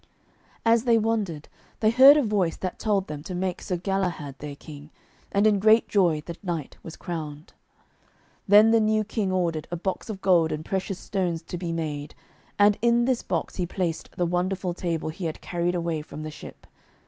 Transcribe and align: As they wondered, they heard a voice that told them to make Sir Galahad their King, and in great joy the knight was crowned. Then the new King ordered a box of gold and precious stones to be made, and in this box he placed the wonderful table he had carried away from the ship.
As 0.65 0.85
they 0.85 0.97
wondered, 0.97 1.47
they 1.79 1.91
heard 1.91 2.17
a 2.17 2.23
voice 2.23 2.57
that 2.57 2.79
told 2.79 3.05
them 3.05 3.21
to 3.21 3.35
make 3.35 3.61
Sir 3.61 3.77
Galahad 3.77 4.33
their 4.39 4.55
King, 4.55 4.89
and 5.31 5.45
in 5.45 5.59
great 5.59 5.87
joy 5.87 6.23
the 6.25 6.35
knight 6.41 6.75
was 6.81 6.95
crowned. 6.95 7.53
Then 8.47 8.71
the 8.71 8.79
new 8.79 9.03
King 9.03 9.31
ordered 9.31 9.67
a 9.69 9.75
box 9.77 10.09
of 10.09 10.19
gold 10.19 10.51
and 10.51 10.65
precious 10.65 10.97
stones 10.97 11.43
to 11.43 11.55
be 11.55 11.71
made, 11.71 12.15
and 12.57 12.79
in 12.81 13.05
this 13.05 13.21
box 13.21 13.57
he 13.57 13.67
placed 13.67 14.09
the 14.17 14.25
wonderful 14.25 14.73
table 14.73 15.09
he 15.09 15.25
had 15.25 15.39
carried 15.39 15.75
away 15.75 16.01
from 16.01 16.23
the 16.23 16.31
ship. 16.31 16.65